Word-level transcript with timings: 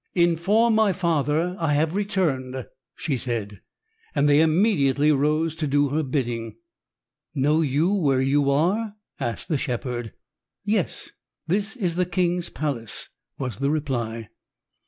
"Inform 0.15 0.73
my 0.73 0.93
father 0.93 1.55
I 1.59 1.73
have 1.75 1.93
returned," 1.93 2.65
she 2.95 3.17
said, 3.17 3.61
and 4.15 4.27
they 4.27 4.41
immediately 4.41 5.11
rose 5.11 5.55
to 5.57 5.67
do 5.67 5.89
her 5.89 6.01
bidding. 6.01 6.57
"Know 7.35 7.61
you 7.61 7.93
where 7.93 8.19
you 8.19 8.49
are?" 8.49 8.95
asked 9.19 9.47
the 9.47 9.59
shepherd. 9.59 10.13
"Yes; 10.65 11.11
this 11.45 11.75
is 11.75 11.97
the 11.97 12.07
king's 12.07 12.49
palace," 12.49 13.09
was 13.37 13.59
the 13.59 13.69
reply. 13.69 14.29